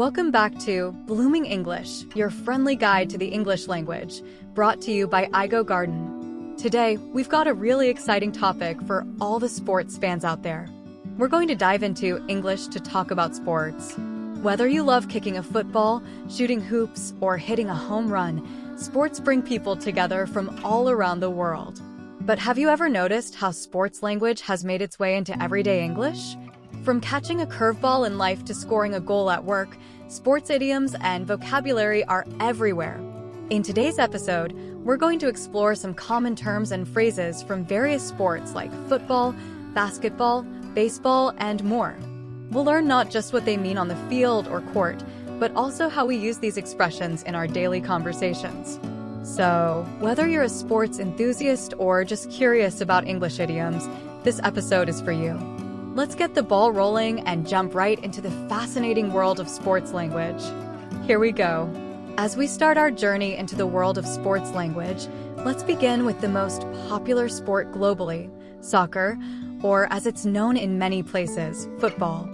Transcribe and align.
Welcome 0.00 0.30
back 0.30 0.58
to 0.60 0.92
Blooming 1.04 1.44
English, 1.44 2.06
your 2.14 2.30
friendly 2.30 2.74
guide 2.74 3.10
to 3.10 3.18
the 3.18 3.28
English 3.28 3.68
language, 3.68 4.22
brought 4.54 4.80
to 4.80 4.92
you 4.92 5.06
by 5.06 5.26
Eigo 5.26 5.62
Garden. 5.62 6.56
Today, 6.56 6.96
we've 6.96 7.28
got 7.28 7.46
a 7.46 7.52
really 7.52 7.90
exciting 7.90 8.32
topic 8.32 8.80
for 8.86 9.06
all 9.20 9.38
the 9.38 9.46
sports 9.46 9.98
fans 9.98 10.24
out 10.24 10.42
there. 10.42 10.70
We're 11.18 11.28
going 11.28 11.48
to 11.48 11.54
dive 11.54 11.82
into 11.82 12.24
English 12.28 12.68
to 12.68 12.80
talk 12.80 13.10
about 13.10 13.36
sports. 13.36 13.94
Whether 14.40 14.66
you 14.66 14.84
love 14.84 15.10
kicking 15.10 15.36
a 15.36 15.42
football, 15.42 16.02
shooting 16.30 16.62
hoops, 16.62 17.12
or 17.20 17.36
hitting 17.36 17.68
a 17.68 17.74
home 17.74 18.10
run, 18.10 18.78
sports 18.78 19.20
bring 19.20 19.42
people 19.42 19.76
together 19.76 20.24
from 20.26 20.64
all 20.64 20.88
around 20.88 21.20
the 21.20 21.28
world. 21.28 21.78
But 22.22 22.38
have 22.38 22.56
you 22.56 22.70
ever 22.70 22.88
noticed 22.88 23.34
how 23.34 23.50
sports 23.50 24.02
language 24.02 24.40
has 24.40 24.64
made 24.64 24.80
its 24.80 24.98
way 24.98 25.14
into 25.16 25.38
everyday 25.42 25.84
English? 25.84 26.36
From 26.82 27.02
catching 27.02 27.42
a 27.42 27.46
curveball 27.46 28.06
in 28.06 28.16
life 28.16 28.42
to 28.46 28.54
scoring 28.54 28.94
a 28.94 29.00
goal 29.00 29.30
at 29.30 29.44
work, 29.44 29.76
sports 30.08 30.48
idioms 30.48 30.96
and 31.02 31.26
vocabulary 31.26 32.04
are 32.04 32.24
everywhere. 32.40 32.98
In 33.50 33.62
today's 33.62 33.98
episode, 33.98 34.54
we're 34.82 34.96
going 34.96 35.18
to 35.18 35.28
explore 35.28 35.74
some 35.74 35.92
common 35.92 36.34
terms 36.34 36.72
and 36.72 36.88
phrases 36.88 37.42
from 37.42 37.66
various 37.66 38.02
sports 38.02 38.54
like 38.54 38.72
football, 38.88 39.34
basketball, 39.74 40.42
baseball, 40.72 41.34
and 41.36 41.62
more. 41.64 41.94
We'll 42.50 42.64
learn 42.64 42.88
not 42.88 43.10
just 43.10 43.34
what 43.34 43.44
they 43.44 43.58
mean 43.58 43.76
on 43.76 43.88
the 43.88 44.08
field 44.08 44.48
or 44.48 44.62
court, 44.72 45.04
but 45.38 45.54
also 45.54 45.90
how 45.90 46.06
we 46.06 46.16
use 46.16 46.38
these 46.38 46.56
expressions 46.56 47.22
in 47.24 47.34
our 47.34 47.46
daily 47.46 47.82
conversations. 47.82 48.80
So, 49.22 49.86
whether 49.98 50.26
you're 50.26 50.44
a 50.44 50.48
sports 50.48 50.98
enthusiast 50.98 51.74
or 51.76 52.04
just 52.04 52.30
curious 52.30 52.80
about 52.80 53.06
English 53.06 53.38
idioms, 53.38 53.86
this 54.24 54.40
episode 54.42 54.88
is 54.88 55.02
for 55.02 55.12
you. 55.12 55.59
Let's 56.00 56.14
get 56.14 56.34
the 56.34 56.42
ball 56.42 56.72
rolling 56.72 57.20
and 57.28 57.46
jump 57.46 57.74
right 57.74 58.02
into 58.02 58.22
the 58.22 58.30
fascinating 58.48 59.12
world 59.12 59.38
of 59.38 59.50
sports 59.50 59.92
language. 59.92 60.42
Here 61.06 61.18
we 61.18 61.30
go. 61.30 61.70
As 62.16 62.38
we 62.38 62.46
start 62.46 62.78
our 62.78 62.90
journey 62.90 63.36
into 63.36 63.54
the 63.54 63.66
world 63.66 63.98
of 63.98 64.06
sports 64.06 64.50
language, 64.52 65.08
let's 65.44 65.62
begin 65.62 66.06
with 66.06 66.22
the 66.22 66.28
most 66.30 66.62
popular 66.88 67.28
sport 67.28 67.70
globally 67.72 68.30
soccer, 68.64 69.18
or 69.62 69.92
as 69.92 70.06
it's 70.06 70.24
known 70.24 70.56
in 70.56 70.78
many 70.78 71.02
places, 71.02 71.68
football. 71.78 72.26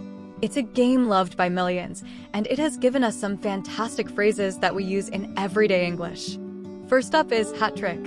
It's 0.42 0.56
a 0.56 0.62
game 0.62 1.08
loved 1.08 1.36
by 1.36 1.48
millions, 1.48 2.04
and 2.34 2.46
it 2.46 2.60
has 2.60 2.76
given 2.76 3.02
us 3.02 3.16
some 3.16 3.36
fantastic 3.36 4.08
phrases 4.08 4.60
that 4.60 4.76
we 4.76 4.84
use 4.84 5.08
in 5.08 5.34
everyday 5.36 5.84
English. 5.86 6.38
First 6.86 7.16
up 7.16 7.32
is 7.32 7.50
hat 7.58 7.74
trick. 7.74 7.98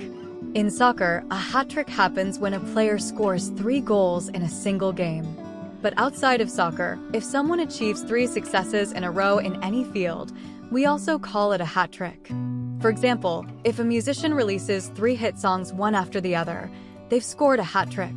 In 0.54 0.70
soccer, 0.70 1.22
a 1.30 1.36
hat 1.36 1.68
trick 1.68 1.90
happens 1.90 2.38
when 2.38 2.54
a 2.54 2.60
player 2.72 2.98
scores 2.98 3.50
three 3.50 3.80
goals 3.80 4.30
in 4.30 4.40
a 4.40 4.48
single 4.48 4.94
game. 4.94 5.36
But 5.82 5.94
outside 5.96 6.40
of 6.40 6.50
soccer, 6.50 6.98
if 7.12 7.24
someone 7.24 7.60
achieves 7.60 8.02
three 8.02 8.26
successes 8.26 8.92
in 8.92 9.04
a 9.04 9.10
row 9.10 9.38
in 9.38 9.62
any 9.62 9.84
field, 9.84 10.32
we 10.70 10.86
also 10.86 11.18
call 11.18 11.52
it 11.52 11.60
a 11.60 11.64
hat 11.64 11.90
trick. 11.92 12.30
For 12.80 12.90
example, 12.90 13.46
if 13.64 13.78
a 13.78 13.84
musician 13.84 14.34
releases 14.34 14.88
three 14.88 15.14
hit 15.14 15.38
songs 15.38 15.72
one 15.72 15.94
after 15.94 16.20
the 16.20 16.36
other, 16.36 16.70
they've 17.08 17.24
scored 17.24 17.60
a 17.60 17.64
hat 17.64 17.90
trick. 17.90 18.14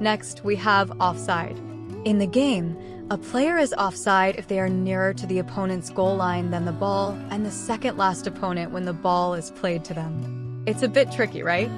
Next, 0.00 0.44
we 0.44 0.56
have 0.56 0.92
offside. 1.00 1.58
In 2.04 2.18
the 2.18 2.26
game, 2.26 2.76
a 3.08 3.16
player 3.16 3.56
is 3.56 3.72
offside 3.74 4.36
if 4.36 4.48
they 4.48 4.58
are 4.58 4.68
nearer 4.68 5.14
to 5.14 5.26
the 5.26 5.38
opponent's 5.38 5.90
goal 5.90 6.16
line 6.16 6.50
than 6.50 6.64
the 6.64 6.72
ball 6.72 7.16
and 7.30 7.46
the 7.46 7.50
second 7.50 7.96
last 7.96 8.26
opponent 8.26 8.72
when 8.72 8.84
the 8.84 8.92
ball 8.92 9.34
is 9.34 9.52
played 9.52 9.84
to 9.84 9.94
them. 9.94 10.62
It's 10.66 10.82
a 10.82 10.88
bit 10.88 11.12
tricky, 11.12 11.42
right? 11.42 11.70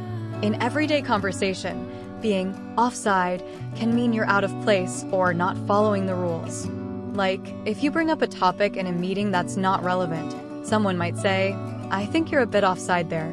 In 0.42 0.60
everyday 0.62 1.02
conversation, 1.02 1.86
being 2.20 2.54
offside 2.76 3.42
can 3.76 3.94
mean 3.94 4.12
you're 4.12 4.28
out 4.28 4.44
of 4.44 4.62
place 4.62 5.04
or 5.10 5.32
not 5.32 5.56
following 5.66 6.06
the 6.06 6.14
rules. 6.14 6.66
Like, 7.14 7.54
if 7.64 7.82
you 7.82 7.90
bring 7.90 8.10
up 8.10 8.22
a 8.22 8.26
topic 8.26 8.76
in 8.76 8.86
a 8.86 8.92
meeting 8.92 9.30
that's 9.30 9.56
not 9.56 9.82
relevant, 9.82 10.66
someone 10.66 10.96
might 10.96 11.18
say, 11.18 11.54
I 11.90 12.06
think 12.06 12.30
you're 12.30 12.42
a 12.42 12.46
bit 12.46 12.64
offside 12.64 13.10
there. 13.10 13.30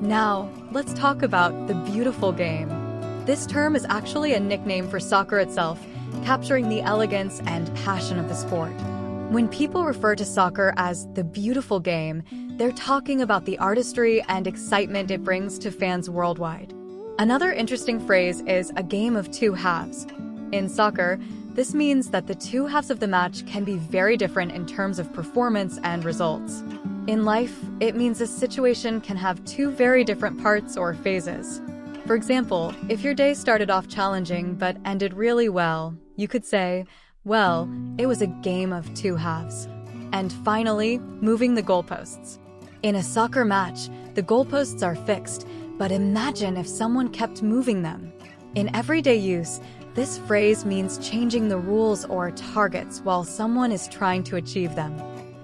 Now, 0.00 0.50
let's 0.72 0.92
talk 0.94 1.22
about 1.22 1.66
the 1.66 1.74
beautiful 1.74 2.32
game. 2.32 2.68
This 3.24 3.46
term 3.46 3.74
is 3.74 3.86
actually 3.88 4.34
a 4.34 4.40
nickname 4.40 4.88
for 4.88 5.00
soccer 5.00 5.38
itself, 5.38 5.84
capturing 6.24 6.68
the 6.68 6.82
elegance 6.82 7.40
and 7.46 7.74
passion 7.76 8.18
of 8.18 8.28
the 8.28 8.34
sport. 8.34 8.72
When 9.30 9.48
people 9.48 9.84
refer 9.84 10.14
to 10.16 10.24
soccer 10.24 10.74
as 10.76 11.08
the 11.14 11.24
beautiful 11.24 11.80
game, 11.80 12.22
they're 12.56 12.72
talking 12.72 13.22
about 13.22 13.46
the 13.46 13.58
artistry 13.58 14.22
and 14.28 14.46
excitement 14.46 15.10
it 15.10 15.24
brings 15.24 15.58
to 15.60 15.70
fans 15.70 16.08
worldwide. 16.10 16.72
Another 17.20 17.52
interesting 17.52 18.04
phrase 18.04 18.40
is 18.40 18.72
a 18.74 18.82
game 18.82 19.14
of 19.14 19.30
two 19.30 19.54
halves. 19.54 20.04
In 20.50 20.68
soccer, 20.68 21.20
this 21.50 21.72
means 21.72 22.10
that 22.10 22.26
the 22.26 22.34
two 22.34 22.66
halves 22.66 22.90
of 22.90 22.98
the 22.98 23.06
match 23.06 23.46
can 23.46 23.62
be 23.62 23.76
very 23.76 24.16
different 24.16 24.50
in 24.50 24.66
terms 24.66 24.98
of 24.98 25.12
performance 25.12 25.78
and 25.84 26.04
results. 26.04 26.64
In 27.06 27.24
life, 27.24 27.56
it 27.78 27.94
means 27.94 28.20
a 28.20 28.26
situation 28.26 29.00
can 29.00 29.16
have 29.16 29.44
two 29.44 29.70
very 29.70 30.02
different 30.02 30.42
parts 30.42 30.76
or 30.76 30.92
phases. 30.92 31.62
For 32.04 32.16
example, 32.16 32.74
if 32.88 33.04
your 33.04 33.14
day 33.14 33.32
started 33.34 33.70
off 33.70 33.86
challenging 33.86 34.56
but 34.56 34.76
ended 34.84 35.14
really 35.14 35.48
well, 35.48 35.96
you 36.16 36.26
could 36.26 36.44
say, 36.44 36.84
well, 37.22 37.72
it 37.96 38.06
was 38.06 38.22
a 38.22 38.26
game 38.26 38.72
of 38.72 38.92
two 38.94 39.14
halves. 39.14 39.68
And 40.12 40.32
finally, 40.32 40.98
moving 40.98 41.54
the 41.54 41.62
goalposts. 41.62 42.38
In 42.82 42.96
a 42.96 43.02
soccer 43.04 43.44
match, 43.44 43.88
the 44.14 44.22
goalposts 44.22 44.82
are 44.84 44.96
fixed, 44.96 45.46
but 45.78 45.92
imagine 45.92 46.56
if 46.56 46.66
someone 46.68 47.08
kept 47.08 47.42
moving 47.42 47.82
them. 47.82 48.12
In 48.54 48.74
everyday 48.74 49.16
use, 49.16 49.60
this 49.94 50.18
phrase 50.18 50.64
means 50.64 50.98
changing 50.98 51.48
the 51.48 51.58
rules 51.58 52.04
or 52.04 52.30
targets 52.30 53.00
while 53.00 53.24
someone 53.24 53.72
is 53.72 53.88
trying 53.88 54.22
to 54.24 54.36
achieve 54.36 54.74
them. 54.74 54.96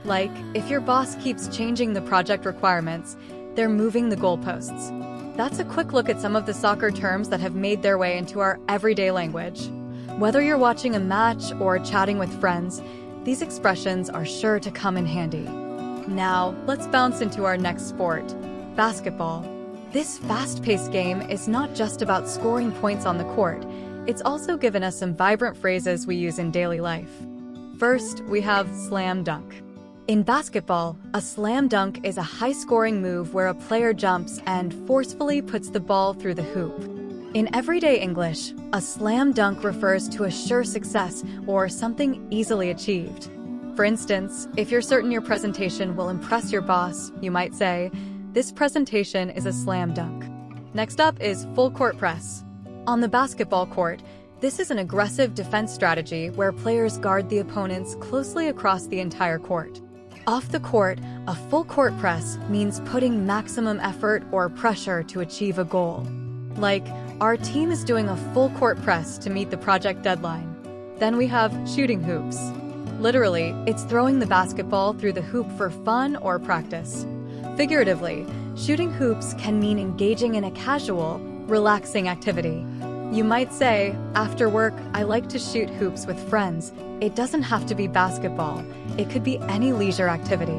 Like, 0.05 0.31
if 0.55 0.69
your 0.71 0.81
boss 0.81 1.15
keeps 1.17 1.49
changing 1.49 1.93
the 1.93 2.03
project 2.03 2.45
requirements, 2.45 3.17
they're 3.55 3.69
moving 3.69 4.09
the 4.09 4.17
goalposts. 4.17 5.37
That's 5.37 5.59
a 5.59 5.65
quick 5.65 5.93
look 5.93 6.09
at 6.09 6.21
some 6.21 6.37
of 6.37 6.47
the 6.47 6.55
soccer 6.55 6.91
terms 6.91 7.29
that 7.29 7.41
have 7.41 7.55
made 7.55 7.83
their 7.83 7.99
way 7.99 8.17
into 8.19 8.41
our 8.41 8.59
everyday 8.69 9.11
language. 9.11 9.69
Whether 10.19 10.43
you're 10.43 10.59
watching 10.59 10.97
a 10.97 11.01
match 11.01 11.53
or 11.61 11.79
chatting 11.79 12.19
with 12.19 12.41
friends, 12.41 12.83
these 13.25 13.43
expressions 13.43 14.11
are 14.11 14.25
sure 14.25 14.59
to 14.61 14.71
come 14.71 14.97
in 14.97 15.07
handy. 15.07 15.49
Now, 16.09 16.55
let's 16.67 16.87
bounce 16.87 17.21
into 17.21 17.45
our 17.45 17.57
next 17.57 17.89
sport 17.89 18.35
basketball. 18.77 19.60
This 19.93 20.19
fast 20.19 20.63
paced 20.63 20.93
game 20.93 21.21
is 21.21 21.49
not 21.49 21.75
just 21.75 22.01
about 22.01 22.29
scoring 22.29 22.71
points 22.71 23.07
on 23.07 23.19
the 23.19 23.25
court, 23.25 23.67
it's 24.07 24.23
also 24.23 24.57
given 24.57 24.85
us 24.85 24.97
some 24.97 25.17
vibrant 25.17 25.57
phrases 25.57 26.07
we 26.07 26.15
use 26.15 26.39
in 26.39 26.53
daily 26.53 26.79
life. 26.81 27.11
First, 27.77 28.23
we 28.27 28.41
have 28.41 28.73
slam 28.73 29.25
dunk. 29.25 29.65
In 30.07 30.23
basketball, 30.23 30.97
a 31.13 31.21
slam 31.21 31.67
dunk 31.67 32.05
is 32.05 32.19
a 32.19 32.23
high 32.23 32.53
scoring 32.53 33.03
move 33.03 33.35
where 33.35 33.49
a 33.49 33.55
player 33.55 33.93
jumps 33.93 34.41
and 34.47 34.73
forcefully 34.87 35.43
puts 35.43 35.71
the 35.71 35.81
ball 35.81 36.15
through 36.15 36.35
the 36.35 36.45
hoop. 36.45 36.85
In 37.35 37.53
everyday 37.53 37.99
English, 37.99 38.53
a 38.73 38.81
slam 38.81 39.33
dunk 39.33 39.65
refers 39.65 40.09
to 40.11 40.23
a 40.23 40.31
sure 40.31 40.63
success 40.63 41.25
or 41.49 41.69
something 41.69 42.25
easily 42.31 42.71
achieved. 42.71 43.29
For 43.75 43.85
instance, 43.85 44.47
if 44.57 44.71
you're 44.71 44.83
certain 44.83 45.11
your 45.11 45.21
presentation 45.21 45.97
will 45.97 46.11
impress 46.11 46.53
your 46.53 46.63
boss, 46.63 47.11
you 47.21 47.33
might 47.33 47.57
say, 47.57 47.91
This 48.33 48.53
presentation 48.53 49.29
is 49.29 49.45
a 49.45 49.53
slam 49.53 49.93
dunk. 49.93 50.25
Next 50.73 51.01
up 51.01 51.21
is 51.21 51.49
full 51.57 51.69
court 51.69 51.99
press. 51.99 52.45
On 52.87 53.01
the 53.01 53.09
basketball 53.09 53.67
court, 53.67 54.05
this 54.39 54.61
is 54.61 54.71
an 54.71 54.79
aggressive 54.79 55.35
defense 55.35 55.75
strategy 55.75 56.31
where 56.31 56.53
players 56.53 56.97
guard 56.99 57.29
the 57.29 57.41
opponents 57.41 57.97
closely 57.97 58.47
across 58.47 58.87
the 58.87 59.01
entire 59.01 59.41
court. 59.41 59.81
Off 60.29 60.53
the 60.53 60.61
court, 60.61 61.01
a 61.27 61.35
full 61.35 61.65
court 61.65 61.99
press 61.99 62.39
means 62.49 62.79
putting 62.85 63.27
maximum 63.27 63.81
effort 63.81 64.23
or 64.31 64.49
pressure 64.49 65.03
to 65.03 65.19
achieve 65.19 65.59
a 65.59 65.65
goal. 65.65 66.07
Like, 66.55 66.87
our 67.21 67.37
team 67.37 67.73
is 67.73 67.83
doing 67.83 68.09
a 68.09 68.33
full 68.33 68.51
court 68.51 68.81
press 68.83 69.19
to 69.19 69.31
meet 69.31 69.51
the 69.51 69.59
project 69.59 70.03
deadline. 70.03 70.55
Then 70.99 71.17
we 71.17 71.27
have 71.27 71.53
shooting 71.69 72.01
hoops. 72.01 72.39
Literally, 73.01 73.53
it's 73.67 73.83
throwing 73.83 74.21
the 74.21 74.27
basketball 74.27 74.93
through 74.93 75.15
the 75.15 75.21
hoop 75.21 75.51
for 75.57 75.71
fun 75.71 76.15
or 76.15 76.39
practice. 76.39 77.09
Figuratively, 77.61 78.27
shooting 78.57 78.91
hoops 78.91 79.35
can 79.35 79.61
mean 79.61 79.79
engaging 79.79 80.35
in 80.37 80.45
a 80.45 80.51
casual, 80.53 81.19
relaxing 81.47 82.09
activity. 82.09 82.65
You 83.13 83.23
might 83.23 83.53
say, 83.53 83.95
after 84.15 84.49
work, 84.49 84.73
I 84.95 85.03
like 85.03 85.29
to 85.29 85.39
shoot 85.39 85.69
hoops 85.69 86.07
with 86.07 86.19
friends. 86.31 86.73
It 87.03 87.15
doesn't 87.15 87.43
have 87.43 87.67
to 87.67 87.75
be 87.75 87.87
basketball, 87.87 88.65
it 88.97 89.11
could 89.11 89.23
be 89.23 89.37
any 89.41 89.75
leisure 89.75 90.09
activity. 90.09 90.59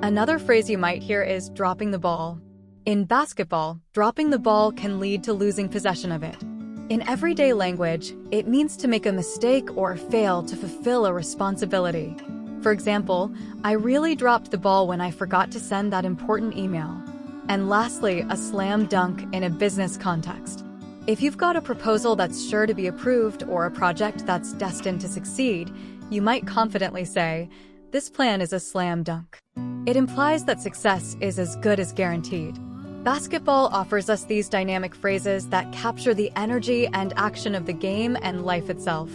Another 0.00 0.38
phrase 0.38 0.70
you 0.70 0.78
might 0.78 1.02
hear 1.02 1.22
is 1.22 1.50
dropping 1.50 1.90
the 1.90 1.98
ball. 1.98 2.40
In 2.86 3.04
basketball, 3.04 3.78
dropping 3.92 4.30
the 4.30 4.38
ball 4.38 4.72
can 4.72 4.98
lead 4.98 5.22
to 5.24 5.34
losing 5.34 5.68
possession 5.68 6.10
of 6.10 6.22
it. 6.22 6.42
In 6.88 7.06
everyday 7.06 7.52
language, 7.52 8.14
it 8.30 8.48
means 8.48 8.74
to 8.78 8.88
make 8.88 9.04
a 9.04 9.12
mistake 9.12 9.76
or 9.76 9.98
fail 9.98 10.42
to 10.44 10.56
fulfill 10.56 11.04
a 11.04 11.12
responsibility. 11.12 12.16
For 12.62 12.72
example, 12.72 13.32
I 13.64 13.72
really 13.72 14.14
dropped 14.14 14.50
the 14.50 14.58
ball 14.58 14.88
when 14.88 15.00
I 15.00 15.10
forgot 15.10 15.50
to 15.52 15.60
send 15.60 15.92
that 15.92 16.04
important 16.04 16.56
email. 16.56 17.02
And 17.48 17.68
lastly, 17.68 18.26
a 18.28 18.36
slam 18.36 18.86
dunk 18.86 19.24
in 19.32 19.44
a 19.44 19.50
business 19.50 19.96
context. 19.96 20.64
If 21.06 21.22
you've 21.22 21.38
got 21.38 21.56
a 21.56 21.62
proposal 21.62 22.16
that's 22.16 22.46
sure 22.46 22.66
to 22.66 22.74
be 22.74 22.86
approved 22.86 23.42
or 23.44 23.64
a 23.64 23.70
project 23.70 24.26
that's 24.26 24.52
destined 24.52 25.00
to 25.00 25.08
succeed, 25.08 25.72
you 26.10 26.20
might 26.20 26.46
confidently 26.46 27.04
say, 27.04 27.48
This 27.92 28.10
plan 28.10 28.42
is 28.42 28.52
a 28.52 28.60
slam 28.60 29.02
dunk. 29.02 29.38
It 29.86 29.96
implies 29.96 30.44
that 30.44 30.60
success 30.60 31.16
is 31.20 31.38
as 31.38 31.56
good 31.56 31.80
as 31.80 31.92
guaranteed. 31.92 32.58
Basketball 33.04 33.68
offers 33.68 34.10
us 34.10 34.24
these 34.24 34.48
dynamic 34.50 34.94
phrases 34.94 35.48
that 35.48 35.72
capture 35.72 36.12
the 36.12 36.30
energy 36.36 36.88
and 36.88 37.14
action 37.16 37.54
of 37.54 37.64
the 37.64 37.72
game 37.72 38.18
and 38.20 38.44
life 38.44 38.68
itself. 38.68 39.10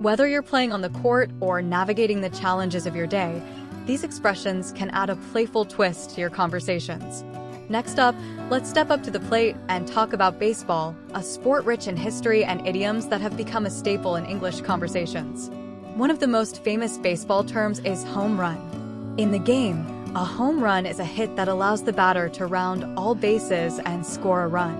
Whether 0.00 0.26
you're 0.26 0.42
playing 0.42 0.72
on 0.72 0.80
the 0.80 0.90
court 0.90 1.30
or 1.40 1.62
navigating 1.62 2.20
the 2.20 2.28
challenges 2.28 2.84
of 2.84 2.96
your 2.96 3.06
day, 3.06 3.40
these 3.86 4.02
expressions 4.02 4.72
can 4.72 4.90
add 4.90 5.08
a 5.08 5.16
playful 5.16 5.64
twist 5.64 6.10
to 6.10 6.20
your 6.20 6.30
conversations. 6.30 7.22
Next 7.68 7.98
up, 7.98 8.16
let's 8.50 8.68
step 8.68 8.90
up 8.90 9.04
to 9.04 9.10
the 9.10 9.20
plate 9.20 9.56
and 9.68 9.86
talk 9.86 10.12
about 10.12 10.38
baseball, 10.40 10.96
a 11.14 11.22
sport 11.22 11.64
rich 11.64 11.86
in 11.86 11.96
history 11.96 12.44
and 12.44 12.66
idioms 12.66 13.06
that 13.06 13.20
have 13.20 13.36
become 13.36 13.66
a 13.66 13.70
staple 13.70 14.16
in 14.16 14.26
English 14.26 14.62
conversations. 14.62 15.48
One 15.94 16.10
of 16.10 16.18
the 16.18 16.26
most 16.26 16.62
famous 16.64 16.98
baseball 16.98 17.44
terms 17.44 17.78
is 17.78 18.02
home 18.02 18.38
run. 18.38 19.14
In 19.16 19.30
the 19.30 19.38
game, 19.38 19.86
a 20.16 20.24
home 20.24 20.62
run 20.62 20.86
is 20.86 20.98
a 20.98 21.04
hit 21.04 21.36
that 21.36 21.48
allows 21.48 21.84
the 21.84 21.92
batter 21.92 22.28
to 22.30 22.46
round 22.46 22.84
all 22.98 23.14
bases 23.14 23.78
and 23.78 24.04
score 24.04 24.42
a 24.42 24.48
run. 24.48 24.74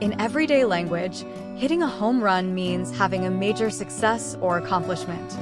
In 0.00 0.20
everyday 0.20 0.64
language, 0.64 1.24
hitting 1.58 1.82
a 1.82 1.88
home 1.88 2.22
run 2.22 2.54
means 2.54 2.96
having 2.96 3.26
a 3.26 3.30
major 3.30 3.68
success 3.68 4.36
or 4.40 4.58
accomplishment. 4.58 5.32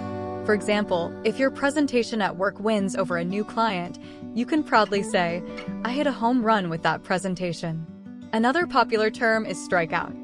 For 0.46 0.54
example, 0.54 1.12
if 1.24 1.38
your 1.38 1.50
presentation 1.50 2.22
at 2.22 2.38
work 2.38 2.58
wins 2.58 2.96
over 2.96 3.18
a 3.18 3.24
new 3.24 3.44
client, 3.44 3.98
you 4.34 4.46
can 4.46 4.64
proudly 4.64 5.02
say, 5.02 5.42
I 5.84 5.92
hit 5.92 6.06
a 6.06 6.12
home 6.12 6.42
run 6.42 6.70
with 6.70 6.82
that 6.84 7.02
presentation. 7.02 7.86
Another 8.32 8.66
popular 8.66 9.10
term 9.10 9.44
is 9.44 9.58
strikeout. 9.58 10.14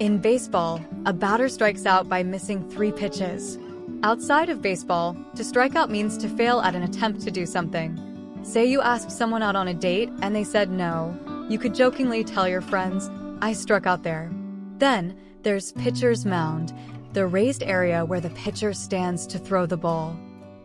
In 0.00 0.16
baseball, 0.16 0.82
a 1.04 1.12
batter 1.12 1.50
strikes 1.50 1.84
out 1.84 2.08
by 2.08 2.22
missing 2.22 2.66
three 2.70 2.90
pitches. 2.90 3.58
Outside 4.02 4.48
of 4.48 4.62
baseball, 4.62 5.14
to 5.36 5.44
strike 5.44 5.76
out 5.76 5.90
means 5.90 6.16
to 6.16 6.30
fail 6.30 6.62
at 6.62 6.74
an 6.74 6.82
attempt 6.82 7.20
to 7.22 7.30
do 7.30 7.44
something. 7.44 7.98
Say 8.42 8.64
you 8.64 8.80
asked 8.80 9.10
someone 9.10 9.42
out 9.42 9.56
on 9.56 9.68
a 9.68 9.74
date 9.74 10.08
and 10.22 10.34
they 10.34 10.44
said 10.44 10.70
no. 10.70 11.14
You 11.50 11.58
could 11.58 11.74
jokingly 11.74 12.24
tell 12.24 12.48
your 12.48 12.62
friends, 12.62 13.10
I 13.42 13.52
struck 13.52 13.86
out 13.86 14.02
there. 14.02 14.32
Then, 14.78 15.16
there's 15.42 15.72
pitcher's 15.72 16.24
mound, 16.24 16.72
the 17.14 17.26
raised 17.26 17.62
area 17.62 18.04
where 18.04 18.20
the 18.20 18.30
pitcher 18.30 18.72
stands 18.72 19.26
to 19.26 19.38
throw 19.38 19.66
the 19.66 19.76
ball. 19.76 20.16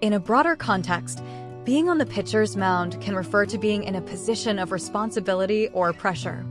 In 0.01 0.13
a 0.13 0.19
broader 0.19 0.55
context, 0.55 1.23
being 1.65 1.89
on 1.89 1.97
the 1.97 2.05
pitcher's 2.05 2.55
mound 2.55 3.01
can 3.01 3.15
refer 3.15 3.45
to 3.47 3.57
being 3.57 3.83
in 3.83 3.95
a 3.95 4.01
position 4.01 4.59
of 4.59 4.71
responsibility 4.71 5.67
or 5.69 5.91
pressure. 5.93 6.45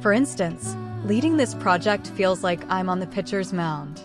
For 0.00 0.12
instance, 0.12 0.76
leading 1.04 1.36
this 1.36 1.54
project 1.54 2.08
feels 2.08 2.42
like 2.42 2.60
I'm 2.70 2.88
on 2.88 3.00
the 3.00 3.06
pitcher's 3.06 3.52
mound. 3.52 4.00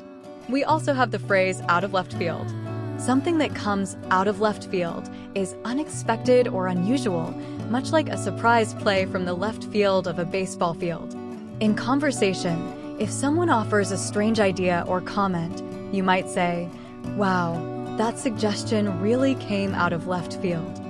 We 0.49 0.63
also 0.63 0.93
have 0.93 1.11
the 1.11 1.19
phrase 1.19 1.61
out 1.69 1.83
of 1.83 1.93
left 1.93 2.13
field. 2.13 2.51
Something 2.97 3.37
that 3.37 3.53
comes 3.53 3.95
out 4.09 4.27
of 4.27 4.41
left 4.41 4.67
field 4.67 5.09
is 5.35 5.55
unexpected 5.63 6.47
or 6.47 6.67
unusual, 6.67 7.31
much 7.69 7.91
like 7.91 8.09
a 8.09 8.17
surprise 8.17 8.73
play 8.73 9.05
from 9.05 9.25
the 9.25 9.35
left 9.35 9.65
field 9.65 10.07
of 10.07 10.17
a 10.17 10.25
baseball 10.25 10.73
field. 10.73 11.13
In 11.59 11.75
conversation, 11.75 12.73
if 12.99 13.11
someone 13.11 13.49
offers 13.49 13.91
a 13.91 13.97
strange 13.97 14.39
idea 14.39 14.83
or 14.87 15.01
comment, 15.01 15.63
you 15.93 16.03
might 16.03 16.27
say, 16.29 16.69
Wow, 17.15 17.55
that 17.97 18.19
suggestion 18.19 19.01
really 19.01 19.35
came 19.35 19.73
out 19.73 19.93
of 19.93 20.07
left 20.07 20.35
field. 20.41 20.81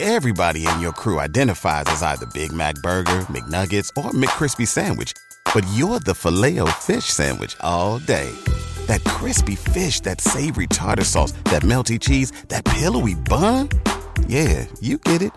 Everybody 0.00 0.66
in 0.66 0.80
your 0.80 0.92
crew 0.92 1.20
identifies 1.20 1.84
as 1.86 2.02
either 2.02 2.26
Big 2.34 2.52
Mac 2.52 2.74
Burger, 2.76 3.20
McNuggets, 3.30 3.88
or 3.96 4.10
McCrispy 4.10 4.66
Sandwich, 4.66 5.12
but 5.54 5.64
you're 5.74 6.00
the 6.00 6.14
filet 6.14 6.58
fish 6.80 7.04
Sandwich 7.04 7.56
all 7.60 8.00
day 8.00 8.32
that 8.86 9.02
crispy 9.04 9.54
fish, 9.54 10.00
that 10.00 10.20
savory 10.20 10.66
tartar 10.66 11.04
sauce, 11.04 11.32
that 11.44 11.62
melty 11.62 11.98
cheese, 11.98 12.32
that 12.48 12.64
pillowy 12.64 13.14
bun. 13.14 13.68
Yeah, 14.26 14.66
you 14.80 14.98
get 14.98 15.22
it 15.22 15.32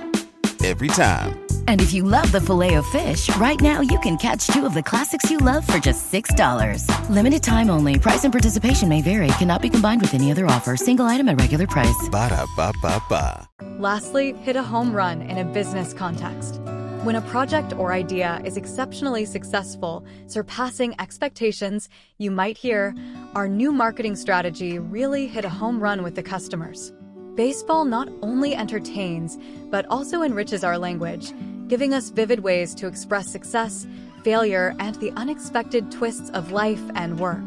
every 0.63 0.87
time. 0.87 1.44
And 1.67 1.79
if 1.81 1.94
you 1.94 2.01
love 2.01 2.31
the 2.31 2.41
Filet-O-Fish, 2.41 3.35
right 3.35 3.62
now 3.62 3.81
you 3.81 4.00
can 4.00 4.17
catch 4.17 4.47
two 4.47 4.65
of 4.65 4.73
the 4.73 4.81
classics 4.81 5.29
you 5.29 5.38
love 5.38 5.65
for 5.67 5.77
just 5.77 6.12
$6. 6.12 7.09
Limited 7.12 7.44
time 7.44 7.69
only. 7.69 8.00
Price 8.00 8.23
and 8.23 8.31
participation 8.31 8.89
may 8.89 9.03
vary. 9.03 9.27
Cannot 9.38 9.62
be 9.62 9.69
combined 9.69 10.01
with 10.01 10.15
any 10.15 10.31
other 10.31 10.47
offer. 10.47 10.75
Single 10.75 11.06
item 11.06 11.29
at 11.29 11.39
regular 11.39 11.67
price. 11.67 12.09
Ba 12.09 12.29
da 12.29 12.45
ba 12.56 12.73
ba 12.81 13.00
ba. 13.07 13.47
Lastly, 13.77 14.33
hit 14.33 14.56
a 14.56 14.63
home 14.63 14.94
run 14.94 15.21
in 15.21 15.38
a 15.38 15.45
business 15.45 15.94
context. 15.94 16.59
When 17.03 17.15
a 17.15 17.21
project 17.21 17.71
or 17.73 17.94
idea 17.94 18.41
is 18.44 18.57
exceptionally 18.57 19.25
successful, 19.25 20.03
surpassing 20.25 20.95
expectations, 21.00 21.88
you 22.18 22.31
might 22.31 22.57
hear, 22.57 22.95
Our 23.35 23.47
new 23.47 23.71
marketing 23.71 24.15
strategy 24.15 24.79
really 24.79 25.27
hit 25.27 25.45
a 25.45 25.50
home 25.50 25.79
run 25.79 26.03
with 26.03 26.15
the 26.15 26.23
customers. 26.23 26.94
Baseball 27.35 27.83
not 27.83 28.07
only 28.21 28.56
entertains, 28.56 29.38
but 29.69 29.85
also 29.89 30.21
enriches 30.21 30.63
our 30.63 30.77
language, 30.77 31.33
giving 31.67 31.94
us 31.94 32.09
vivid 32.09 32.39
ways 32.41 32.75
to 32.75 32.88
express 32.88 33.27
success, 33.27 33.88
failure, 34.23 34.75
and 34.79 34.95
the 34.95 35.12
unexpected 35.12 35.91
twists 35.91 36.29
of 36.31 36.51
life 36.51 36.81
and 36.95 37.19
work. 37.19 37.44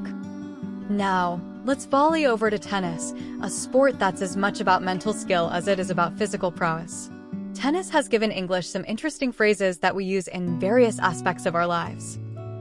Now, 0.91 1.41
let's 1.65 1.85
volley 1.85 2.27
over 2.27 2.51
to 2.51 2.59
tennis, 2.59 3.13
a 3.43 3.51
sport 3.51 3.99
that's 3.99 4.23
as 4.23 4.37
much 4.37 4.61
about 4.61 4.83
mental 4.83 5.13
skill 5.13 5.51
as 5.51 5.69
it 5.69 5.79
is 5.79 5.91
about 5.91 6.17
physical 6.17 6.51
prowess. 6.51 7.11
Tennis 7.55 7.91
has 7.91 8.09
given 8.09 8.31
English 8.31 8.69
some 8.69 8.85
interesting 8.87 9.33
phrases 9.33 9.79
that 9.79 9.95
we 9.95 10.05
use 10.05 10.29
in 10.29 10.61
various 10.61 10.99
aspects 10.99 11.45
of 11.47 11.55
our 11.55 11.67
lives. 11.67 12.19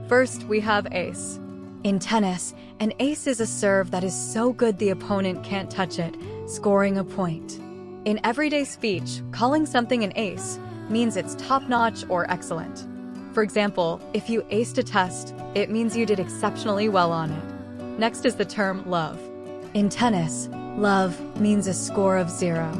First, 0.08 0.44
we 0.44 0.60
have 0.60 0.92
ace. 0.92 1.38
In 1.84 1.98
tennis, 1.98 2.54
an 2.80 2.92
ace 2.98 3.26
is 3.26 3.40
a 3.40 3.46
serve 3.46 3.92
that 3.92 4.02
is 4.02 4.14
so 4.14 4.52
good 4.52 4.78
the 4.78 4.90
opponent 4.90 5.44
can't 5.44 5.70
touch 5.70 5.98
it, 5.98 6.16
scoring 6.46 6.98
a 6.98 7.04
point. 7.04 7.60
In 8.04 8.18
everyday 8.24 8.64
speech, 8.64 9.22
calling 9.30 9.66
something 9.66 10.02
an 10.02 10.12
ace 10.16 10.58
means 10.90 11.16
it's 11.16 11.34
top 11.36 11.68
notch 11.68 12.04
or 12.08 12.30
excellent. 12.30 12.86
For 13.32 13.42
example, 13.42 14.00
if 14.14 14.28
you 14.28 14.42
aced 14.42 14.78
a 14.78 14.82
test, 14.82 15.34
it 15.54 15.70
means 15.70 15.96
you 15.96 16.06
did 16.06 16.18
exceptionally 16.18 16.88
well 16.88 17.12
on 17.12 17.30
it. 17.30 17.44
Next 17.98 18.24
is 18.24 18.36
the 18.36 18.44
term 18.44 18.88
love. 18.88 19.20
In 19.74 19.88
tennis, 19.88 20.48
love 20.76 21.20
means 21.40 21.66
a 21.66 21.74
score 21.74 22.16
of 22.16 22.30
zero. 22.30 22.70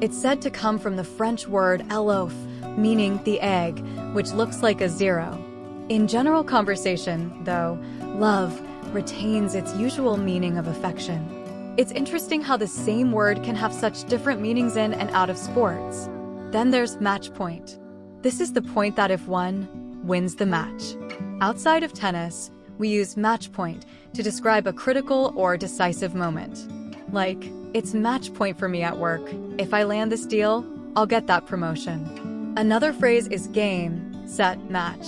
It's 0.00 0.16
said 0.16 0.40
to 0.42 0.50
come 0.50 0.78
from 0.78 0.96
the 0.96 1.04
French 1.04 1.48
word 1.48 1.86
l'oeuf, 1.90 2.32
meaning 2.76 3.20
the 3.24 3.40
egg, 3.40 3.80
which 4.12 4.30
looks 4.30 4.62
like 4.62 4.80
a 4.80 4.88
zero. 4.88 5.42
In 5.88 6.06
general 6.06 6.44
conversation, 6.44 7.42
though, 7.44 7.78
love 8.00 8.60
retains 8.94 9.54
its 9.54 9.74
usual 9.74 10.16
meaning 10.16 10.56
of 10.56 10.68
affection. 10.68 11.74
It's 11.76 11.92
interesting 11.92 12.42
how 12.42 12.56
the 12.56 12.66
same 12.66 13.12
word 13.12 13.42
can 13.42 13.56
have 13.56 13.72
such 13.72 14.04
different 14.04 14.40
meanings 14.40 14.76
in 14.76 14.94
and 14.94 15.10
out 15.10 15.30
of 15.30 15.38
sports. 15.38 16.08
Then 16.50 16.70
there's 16.70 16.98
match 16.98 17.34
point. 17.34 17.78
This 18.22 18.40
is 18.40 18.54
the 18.54 18.62
point 18.62 18.96
that 18.96 19.10
if 19.10 19.28
won, 19.28 19.68
wins 20.02 20.36
the 20.36 20.46
match. 20.46 20.96
Outside 21.42 21.82
of 21.82 21.92
tennis, 21.92 22.50
we 22.78 22.88
use 22.88 23.18
match 23.18 23.52
point 23.52 23.84
to 24.14 24.22
describe 24.22 24.66
a 24.66 24.72
critical 24.72 25.34
or 25.36 25.58
decisive 25.58 26.14
moment. 26.14 26.66
Like, 27.12 27.50
it's 27.74 27.92
match 27.92 28.32
point 28.32 28.58
for 28.58 28.66
me 28.66 28.82
at 28.82 28.96
work. 28.96 29.20
If 29.58 29.74
I 29.74 29.82
land 29.82 30.10
this 30.10 30.24
deal, 30.24 30.64
I'll 30.96 31.06
get 31.06 31.26
that 31.26 31.44
promotion. 31.44 32.54
Another 32.56 32.94
phrase 32.94 33.28
is 33.28 33.48
game, 33.48 34.26
set, 34.26 34.70
match. 34.70 35.06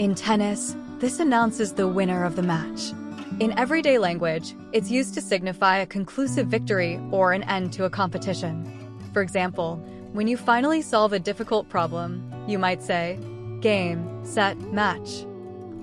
In 0.00 0.16
tennis, 0.16 0.76
this 0.98 1.20
announces 1.20 1.74
the 1.74 1.86
winner 1.86 2.24
of 2.24 2.34
the 2.34 2.42
match. 2.42 2.92
In 3.38 3.56
everyday 3.56 3.98
language, 3.98 4.54
it's 4.72 4.90
used 4.90 5.14
to 5.14 5.20
signify 5.20 5.78
a 5.78 5.86
conclusive 5.86 6.48
victory 6.48 7.00
or 7.12 7.32
an 7.32 7.44
end 7.44 7.72
to 7.74 7.84
a 7.84 7.90
competition. 7.90 8.98
For 9.12 9.22
example, 9.22 9.80
when 10.12 10.26
you 10.26 10.36
finally 10.36 10.82
solve 10.82 11.14
a 11.14 11.18
difficult 11.18 11.70
problem, 11.70 12.30
you 12.46 12.58
might 12.58 12.82
say, 12.82 13.18
game, 13.60 14.22
set, 14.24 14.58
match. 14.72 15.24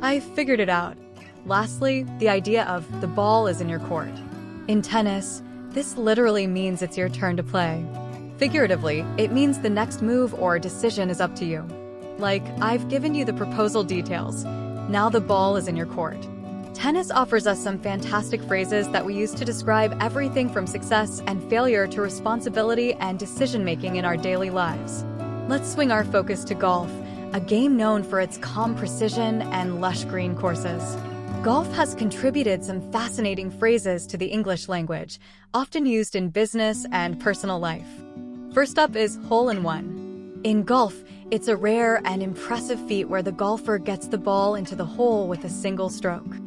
I 0.03 0.19
figured 0.19 0.59
it 0.59 0.69
out. 0.69 0.97
Lastly, 1.47 2.05
the 2.19 2.29
idea 2.29 2.63
of 2.65 3.01
the 3.01 3.07
ball 3.07 3.47
is 3.47 3.59
in 3.59 3.69
your 3.69 3.79
court. 3.79 4.11
In 4.67 4.83
tennis, 4.83 5.41
this 5.69 5.97
literally 5.97 6.45
means 6.45 6.83
it's 6.83 6.97
your 6.97 7.09
turn 7.09 7.37
to 7.37 7.43
play. 7.43 7.83
Figuratively, 8.37 9.03
it 9.17 9.31
means 9.31 9.59
the 9.59 9.69
next 9.69 10.03
move 10.03 10.33
or 10.35 10.59
decision 10.59 11.09
is 11.09 11.19
up 11.19 11.35
to 11.37 11.45
you. 11.45 11.65
Like, 12.19 12.45
I've 12.61 12.87
given 12.87 13.15
you 13.15 13.25
the 13.25 13.33
proposal 13.33 13.83
details. 13.83 14.45
Now 14.89 15.09
the 15.09 15.21
ball 15.21 15.57
is 15.57 15.67
in 15.67 15.75
your 15.75 15.87
court. 15.87 16.23
Tennis 16.79 17.11
offers 17.11 17.45
us 17.45 17.61
some 17.61 17.77
fantastic 17.77 18.41
phrases 18.41 18.87
that 18.91 19.05
we 19.05 19.13
use 19.13 19.33
to 19.33 19.43
describe 19.43 19.97
everything 19.99 20.47
from 20.47 20.65
success 20.65 21.21
and 21.27 21.43
failure 21.49 21.85
to 21.85 22.01
responsibility 22.01 22.93
and 22.93 23.19
decision 23.19 23.65
making 23.65 23.97
in 23.97 24.05
our 24.05 24.15
daily 24.15 24.49
lives. 24.49 25.03
Let's 25.49 25.69
swing 25.69 25.91
our 25.91 26.05
focus 26.05 26.45
to 26.45 26.55
golf, 26.55 26.89
a 27.33 27.41
game 27.41 27.75
known 27.75 28.01
for 28.01 28.21
its 28.21 28.37
calm 28.37 28.77
precision 28.77 29.41
and 29.41 29.81
lush 29.81 30.05
green 30.05 30.37
courses. 30.37 30.95
Golf 31.43 31.69
has 31.73 31.95
contributed 31.95 32.63
some 32.63 32.79
fascinating 32.93 33.51
phrases 33.51 34.07
to 34.07 34.15
the 34.15 34.27
English 34.27 34.69
language, 34.69 35.19
often 35.53 35.85
used 35.85 36.15
in 36.15 36.29
business 36.29 36.85
and 36.93 37.19
personal 37.19 37.59
life. 37.59 37.89
First 38.53 38.79
up 38.79 38.95
is 38.95 39.19
hole 39.27 39.49
in 39.49 39.63
one. 39.63 40.39
In 40.45 40.63
golf, 40.63 40.95
it's 41.29 41.49
a 41.49 41.57
rare 41.57 42.01
and 42.05 42.23
impressive 42.23 42.79
feat 42.87 43.09
where 43.09 43.21
the 43.21 43.33
golfer 43.33 43.79
gets 43.79 44.07
the 44.07 44.17
ball 44.17 44.55
into 44.55 44.77
the 44.77 44.85
hole 44.85 45.27
with 45.27 45.43
a 45.43 45.49
single 45.49 45.89
stroke. 45.89 46.37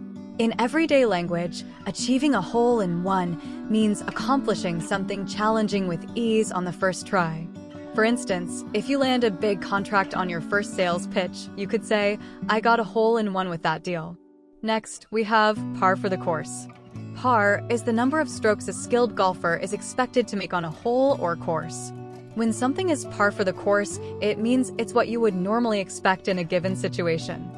In 0.43 0.61
everyday 0.61 1.07
language, 1.07 1.63
achieving 1.87 2.35
a 2.35 2.41
hole 2.41 2.81
in 2.81 3.05
one 3.05 3.41
means 3.71 4.01
accomplishing 4.01 4.81
something 4.81 5.25
challenging 5.25 5.87
with 5.87 6.05
ease 6.17 6.51
on 6.51 6.65
the 6.65 6.73
first 6.73 7.07
try. 7.07 7.47
For 7.95 8.03
instance, 8.03 8.65
if 8.75 8.89
you 8.89 8.99
land 8.99 9.23
a 9.23 9.31
big 9.31 9.63
contract 9.63 10.17
on 10.17 10.29
your 10.29 10.41
first 10.41 10.75
sales 10.75 11.07
pitch, 11.07 11.47
you 11.57 11.69
could 11.69 11.85
say, 11.85 12.19
I 12.49 12.59
got 12.59 12.81
a 12.81 12.83
hole 12.83 13.19
in 13.19 13.33
one 13.33 13.51
with 13.51 13.63
that 13.63 13.85
deal. 13.85 14.19
Next, 14.63 15.07
we 15.13 15.23
have 15.23 15.57
par 15.79 15.95
for 15.95 16.09
the 16.09 16.19
course. 16.19 16.67
Par 17.15 17.65
is 17.71 17.85
the 17.85 17.93
number 17.93 18.19
of 18.19 18.29
strokes 18.29 18.67
a 18.67 18.73
skilled 18.73 19.15
golfer 19.15 19.55
is 19.55 19.73
expected 19.73 20.27
to 20.27 20.37
make 20.37 20.53
on 20.53 20.65
a 20.65 20.71
hole 20.71 21.19
or 21.21 21.37
course. 21.37 21.93
When 22.35 22.53
something 22.53 22.91
is 22.91 23.05
par 23.13 23.31
for 23.31 23.45
the 23.45 23.53
course, 23.53 24.01
it 24.21 24.41
means 24.41 24.73
it's 24.77 24.93
what 24.93 25.07
you 25.07 25.21
would 25.21 25.37
normally 25.37 25.79
expect 25.79 26.27
in 26.27 26.41
a 26.41 26.45
given 26.45 26.75
situation. 26.75 27.49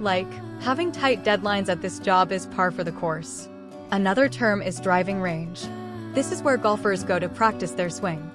Like, 0.00 0.30
having 0.60 0.92
tight 0.92 1.24
deadlines 1.24 1.68
at 1.68 1.82
this 1.82 1.98
job 1.98 2.32
is 2.32 2.46
par 2.46 2.70
for 2.70 2.84
the 2.84 2.92
course. 2.92 3.48
Another 3.90 4.28
term 4.28 4.60
is 4.62 4.80
driving 4.80 5.20
range. 5.20 5.64
This 6.14 6.32
is 6.32 6.42
where 6.42 6.56
golfers 6.56 7.04
go 7.04 7.18
to 7.18 7.28
practice 7.28 7.72
their 7.72 7.90
swing. 7.90 8.30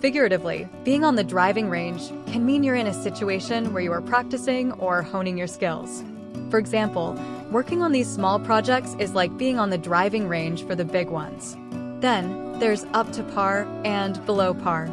Figuratively, 0.00 0.68
being 0.84 1.04
on 1.04 1.14
the 1.14 1.24
driving 1.24 1.70
range 1.70 2.08
can 2.26 2.44
mean 2.44 2.62
you're 2.62 2.74
in 2.74 2.86
a 2.86 3.02
situation 3.02 3.72
where 3.72 3.82
you 3.82 3.92
are 3.92 4.02
practicing 4.02 4.72
or 4.72 5.02
honing 5.02 5.38
your 5.38 5.46
skills. 5.46 6.04
For 6.50 6.58
example, 6.58 7.18
working 7.50 7.82
on 7.82 7.92
these 7.92 8.08
small 8.08 8.38
projects 8.38 8.94
is 8.98 9.14
like 9.14 9.38
being 9.38 9.58
on 9.58 9.70
the 9.70 9.78
driving 9.78 10.28
range 10.28 10.66
for 10.66 10.74
the 10.74 10.84
big 10.84 11.08
ones. 11.08 11.56
Then, 12.00 12.58
there's 12.58 12.84
up 12.92 13.12
to 13.12 13.22
par 13.22 13.66
and 13.84 14.24
below 14.26 14.52
par. 14.52 14.84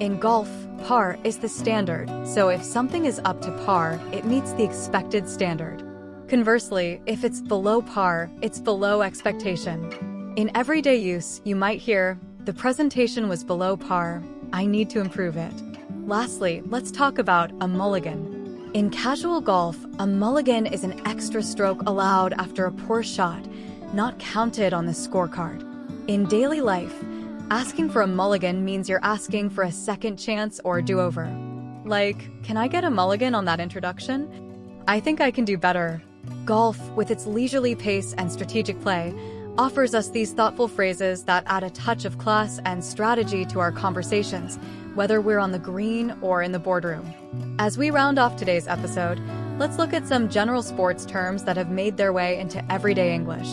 In 0.00 0.18
golf, 0.18 0.48
par 0.84 1.18
is 1.24 1.38
the 1.38 1.48
standard, 1.48 2.10
so 2.26 2.48
if 2.48 2.62
something 2.62 3.04
is 3.04 3.20
up 3.24 3.40
to 3.42 3.50
par, 3.64 4.00
it 4.12 4.24
meets 4.24 4.52
the 4.52 4.64
expected 4.64 5.28
standard. 5.28 5.82
Conversely, 6.28 7.00
if 7.06 7.24
it's 7.24 7.40
below 7.40 7.80
par, 7.82 8.30
it's 8.42 8.60
below 8.60 9.02
expectation. 9.02 10.32
In 10.36 10.50
everyday 10.54 10.96
use, 10.96 11.40
you 11.44 11.54
might 11.54 11.80
hear, 11.80 12.18
the 12.44 12.52
presentation 12.52 13.28
was 13.28 13.44
below 13.44 13.76
par, 13.76 14.22
I 14.52 14.66
need 14.66 14.90
to 14.90 15.00
improve 15.00 15.36
it. 15.36 15.52
Lastly, 16.06 16.62
let's 16.66 16.90
talk 16.90 17.18
about 17.18 17.50
a 17.60 17.68
mulligan. 17.68 18.70
In 18.74 18.90
casual 18.90 19.40
golf, 19.40 19.78
a 19.98 20.06
mulligan 20.06 20.66
is 20.66 20.84
an 20.84 21.00
extra 21.06 21.42
stroke 21.42 21.82
allowed 21.86 22.32
after 22.34 22.66
a 22.66 22.72
poor 22.72 23.02
shot, 23.02 23.42
not 23.92 24.18
counted 24.18 24.72
on 24.72 24.86
the 24.86 24.92
scorecard. 24.92 25.62
In 26.08 26.26
daily 26.26 26.60
life, 26.60 27.02
Asking 27.50 27.90
for 27.90 28.00
a 28.00 28.06
mulligan 28.06 28.64
means 28.64 28.88
you're 28.88 29.04
asking 29.04 29.50
for 29.50 29.64
a 29.64 29.72
second 29.72 30.16
chance 30.16 30.60
or 30.64 30.80
do 30.80 30.98
over. 30.98 31.26
Like, 31.84 32.42
can 32.42 32.56
I 32.56 32.68
get 32.68 32.84
a 32.84 32.90
mulligan 32.90 33.34
on 33.34 33.44
that 33.44 33.60
introduction? 33.60 34.82
I 34.88 34.98
think 34.98 35.20
I 35.20 35.30
can 35.30 35.44
do 35.44 35.58
better. 35.58 36.02
Golf, 36.46 36.78
with 36.92 37.10
its 37.10 37.26
leisurely 37.26 37.74
pace 37.74 38.14
and 38.14 38.32
strategic 38.32 38.80
play, 38.80 39.14
offers 39.58 39.94
us 39.94 40.08
these 40.08 40.32
thoughtful 40.32 40.68
phrases 40.68 41.24
that 41.24 41.44
add 41.46 41.62
a 41.62 41.70
touch 41.70 42.06
of 42.06 42.16
class 42.16 42.60
and 42.64 42.82
strategy 42.82 43.44
to 43.44 43.60
our 43.60 43.70
conversations, 43.70 44.58
whether 44.94 45.20
we're 45.20 45.38
on 45.38 45.52
the 45.52 45.58
green 45.58 46.16
or 46.22 46.42
in 46.42 46.52
the 46.52 46.58
boardroom. 46.58 47.12
As 47.58 47.76
we 47.76 47.90
round 47.90 48.18
off 48.18 48.36
today's 48.36 48.66
episode, 48.66 49.20
let's 49.58 49.76
look 49.76 49.92
at 49.92 50.08
some 50.08 50.30
general 50.30 50.62
sports 50.62 51.04
terms 51.04 51.44
that 51.44 51.58
have 51.58 51.70
made 51.70 51.98
their 51.98 52.12
way 52.12 52.38
into 52.38 52.64
everyday 52.72 53.14
English. 53.14 53.48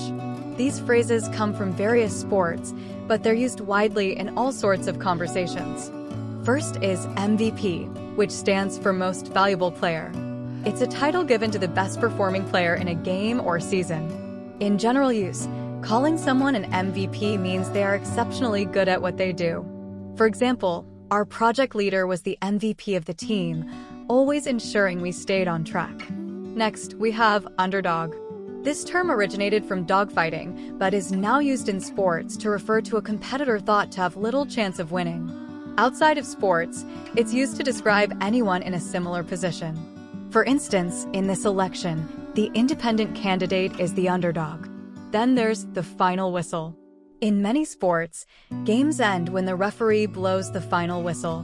These 0.58 0.80
phrases 0.80 1.28
come 1.30 1.54
from 1.54 1.72
various 1.72 2.20
sports, 2.20 2.74
but 3.08 3.24
they're 3.24 3.34
used 3.34 3.62
widely 3.62 4.18
in 4.18 4.38
all 4.38 4.52
sorts 4.52 4.88
of 4.88 5.00
conversations. 5.00 5.92
First 6.46 6.78
is 6.78 7.06
MVP, 7.18 8.16
which 8.16 8.32
stands 8.32 8.78
for 8.78 8.94
Most 8.94 9.28
Valuable 9.28 9.72
Player. 9.72 10.12
It's 10.66 10.82
a 10.82 10.88
title 10.88 11.24
given 11.24 11.52
to 11.52 11.60
the 11.60 11.68
best 11.68 12.00
performing 12.00 12.48
player 12.50 12.76
in 12.76 12.88
a 12.88 12.96
game 12.96 13.40
or 13.40 13.60
season. 13.60 14.56
In 14.60 14.78
general 14.78 15.12
use, 15.12 15.48
calling 15.82 16.18
someone 16.18 16.56
an 16.56 16.72
MVP 16.72 17.40
means 17.40 17.70
they 17.70 17.84
are 17.84 17.96
exceptionally 17.96 18.66
good 18.66 18.88
at 18.88 19.02
what 19.02 19.18
they 19.18 19.34
do. 19.34 19.66
For 20.18 20.28
example, 20.28 20.86
our 21.10 21.26
project 21.26 21.76
leader 21.76 22.06
was 22.06 22.22
the 22.22 22.38
MVP 22.42 22.96
of 22.96 23.06
the 23.06 23.14
team, 23.14 23.70
always 24.08 24.46
ensuring 24.46 25.02
we 25.02 25.12
stayed 25.12 25.48
on 25.48 25.64
track. 25.64 26.10
Next, 26.12 26.94
we 26.96 27.12
have 27.12 27.48
underdog. 27.58 28.16
This 28.64 28.84
term 28.84 29.10
originated 29.10 29.66
from 29.66 29.88
dogfighting, 29.88 30.78
but 30.78 30.94
is 30.94 31.12
now 31.12 31.40
used 31.40 31.68
in 31.68 31.80
sports 31.80 32.38
to 32.38 32.52
refer 32.52 32.80
to 32.82 32.98
a 32.98 33.02
competitor 33.02 33.58
thought 33.60 33.92
to 33.94 34.02
have 34.02 34.16
little 34.16 34.46
chance 34.46 34.78
of 34.78 34.92
winning. 34.92 35.74
Outside 35.80 36.20
of 36.20 36.28
sports, 36.28 36.86
it's 37.16 37.34
used 37.34 37.58
to 37.58 37.64
describe 37.64 38.16
anyone 38.22 38.62
in 38.62 38.76
a 38.76 38.80
similar 38.80 39.24
position. 39.24 40.28
For 40.30 40.44
instance, 40.44 41.08
in 41.12 41.26
this 41.26 41.44
election, 41.44 42.08
the 42.36 42.52
independent 42.54 43.16
candidate 43.16 43.80
is 43.80 43.96
the 43.96 44.08
underdog. 44.08 44.70
Then 45.10 45.34
there's 45.34 45.66
the 45.66 45.82
final 45.82 46.32
whistle. 46.32 46.78
In 47.20 47.42
many 47.42 47.66
sports, 47.66 48.28
games 48.64 49.00
end 49.00 49.30
when 49.30 49.46
the 49.46 49.56
referee 49.56 50.06
blows 50.06 50.52
the 50.52 50.62
final 50.62 51.02
whistle. 51.02 51.44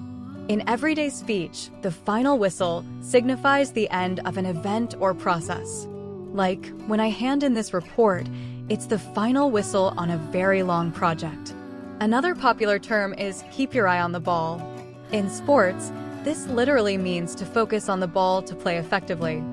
In 0.50 0.64
everyday 0.70 1.10
speech, 1.10 1.72
the 1.82 1.92
final 1.92 2.38
whistle 2.38 2.86
signifies 3.02 3.72
the 3.72 3.90
end 3.90 4.20
of 4.28 4.38
an 4.38 4.46
event 4.46 4.94
or 5.00 5.16
process. 5.16 5.88
Like, 6.38 6.68
when 6.86 7.00
I 7.00 7.10
hand 7.10 7.42
in 7.42 7.56
this 7.56 7.74
report, 7.74 8.28
it's 8.70 8.86
the 8.86 9.00
final 9.00 9.50
whistle 9.50 9.92
on 9.98 10.12
a 10.12 10.20
very 10.20 10.62
long 10.62 10.92
project. 10.92 11.56
Another 12.00 12.36
popular 12.36 12.78
term 12.78 13.16
is 13.16 13.44
keep 13.52 13.74
your 13.74 13.88
eye 13.88 14.00
on 14.00 14.12
the 14.12 14.20
ball. 14.20 14.62
In 15.12 15.32
sports, 15.32 15.92
this 16.24 16.46
literally 16.46 16.96
means 16.96 17.34
to 17.34 17.44
focus 17.44 17.90
on 17.90 18.02
the 18.02 18.08
ball 18.08 18.44
to 18.44 18.54
play 18.54 18.78
effectively. 18.78 19.44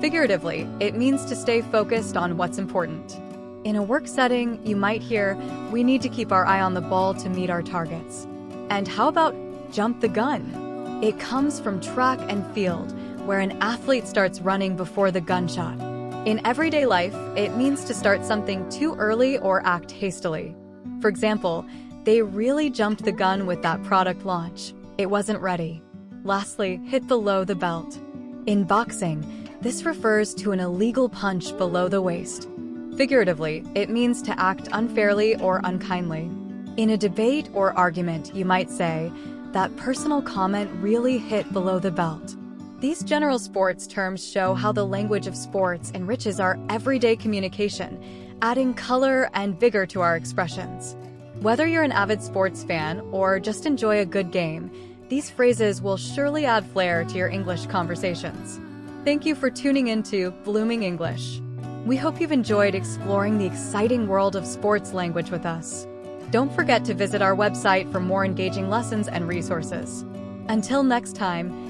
Figuratively, 0.00 0.66
it 0.80 0.94
means 0.94 1.26
to 1.26 1.36
stay 1.36 1.60
focused 1.60 2.16
on 2.16 2.38
what's 2.38 2.56
important. 2.56 3.20
In 3.64 3.76
a 3.76 3.82
work 3.82 4.08
setting, 4.08 4.66
you 4.66 4.76
might 4.76 5.02
hear, 5.02 5.36
we 5.70 5.84
need 5.84 6.00
to 6.00 6.08
keep 6.08 6.32
our 6.32 6.46
eye 6.46 6.62
on 6.62 6.72
the 6.72 6.80
ball 6.80 7.12
to 7.16 7.28
meet 7.28 7.50
our 7.50 7.62
targets. 7.62 8.26
And 8.70 8.88
how 8.88 9.08
about 9.08 9.34
jump 9.72 10.00
the 10.00 10.08
gun? 10.08 11.00
It 11.02 11.20
comes 11.20 11.60
from 11.60 11.82
track 11.82 12.18
and 12.30 12.50
field, 12.54 12.92
where 13.26 13.40
an 13.40 13.58
athlete 13.60 14.08
starts 14.08 14.40
running 14.40 14.74
before 14.74 15.10
the 15.10 15.20
gunshot. 15.20 15.89
In 16.26 16.46
everyday 16.46 16.84
life, 16.84 17.14
it 17.34 17.56
means 17.56 17.82
to 17.84 17.94
start 17.94 18.26
something 18.26 18.68
too 18.68 18.94
early 18.96 19.38
or 19.38 19.64
act 19.64 19.90
hastily. 19.90 20.54
For 21.00 21.08
example, 21.08 21.64
they 22.04 22.20
really 22.20 22.68
jumped 22.68 23.06
the 23.06 23.12
gun 23.12 23.46
with 23.46 23.62
that 23.62 23.82
product 23.84 24.26
launch. 24.26 24.74
It 24.98 25.06
wasn't 25.06 25.40
ready. 25.40 25.82
Lastly, 26.22 26.78
hit 26.84 27.06
below 27.06 27.44
the 27.44 27.54
belt. 27.54 27.98
In 28.44 28.64
boxing, 28.64 29.48
this 29.62 29.84
refers 29.84 30.34
to 30.34 30.52
an 30.52 30.60
illegal 30.60 31.08
punch 31.08 31.56
below 31.56 31.88
the 31.88 32.02
waist. 32.02 32.50
Figuratively, 32.98 33.64
it 33.74 33.88
means 33.88 34.20
to 34.20 34.38
act 34.38 34.68
unfairly 34.72 35.36
or 35.36 35.62
unkindly. 35.64 36.30
In 36.76 36.90
a 36.90 36.98
debate 36.98 37.48
or 37.54 37.72
argument, 37.78 38.34
you 38.34 38.44
might 38.44 38.70
say, 38.70 39.10
that 39.52 39.74
personal 39.76 40.20
comment 40.20 40.70
really 40.82 41.16
hit 41.16 41.50
below 41.54 41.78
the 41.78 41.90
belt. 41.90 42.36
These 42.80 43.04
general 43.04 43.38
sports 43.38 43.86
terms 43.86 44.26
show 44.26 44.54
how 44.54 44.72
the 44.72 44.86
language 44.86 45.26
of 45.26 45.36
sports 45.36 45.92
enriches 45.94 46.40
our 46.40 46.58
everyday 46.70 47.14
communication, 47.14 48.02
adding 48.40 48.72
color 48.72 49.28
and 49.34 49.60
vigor 49.60 49.84
to 49.84 50.00
our 50.00 50.16
expressions. 50.16 50.96
Whether 51.40 51.66
you're 51.66 51.82
an 51.82 51.92
avid 51.92 52.22
sports 52.22 52.64
fan 52.64 53.00
or 53.12 53.38
just 53.38 53.66
enjoy 53.66 54.00
a 54.00 54.06
good 54.06 54.30
game, 54.30 54.70
these 55.10 55.28
phrases 55.28 55.82
will 55.82 55.98
surely 55.98 56.46
add 56.46 56.64
flair 56.64 57.04
to 57.04 57.14
your 57.18 57.28
English 57.28 57.66
conversations. 57.66 58.58
Thank 59.04 59.26
you 59.26 59.34
for 59.34 59.50
tuning 59.50 59.88
into 59.88 60.30
Blooming 60.42 60.82
English. 60.82 61.42
We 61.84 61.98
hope 61.98 62.18
you've 62.18 62.32
enjoyed 62.32 62.74
exploring 62.74 63.36
the 63.36 63.46
exciting 63.46 64.06
world 64.08 64.36
of 64.36 64.46
sports 64.46 64.94
language 64.94 65.30
with 65.30 65.44
us. 65.44 65.86
Don't 66.30 66.54
forget 66.54 66.86
to 66.86 66.94
visit 66.94 67.20
our 67.20 67.36
website 67.36 67.92
for 67.92 68.00
more 68.00 68.24
engaging 68.24 68.70
lessons 68.70 69.06
and 69.06 69.28
resources. 69.28 70.06
Until 70.48 70.82
next 70.82 71.14
time, 71.14 71.69